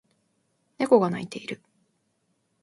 [0.79, 1.61] 猫が鳴いている